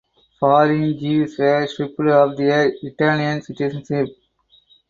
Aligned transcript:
Foreign 0.39 0.97
Jews 0.97 1.37
were 1.37 1.67
stripped 1.67 1.99
of 1.99 2.35
their 2.35 2.73
Italian 2.81 3.39
citizenship. 3.43 4.07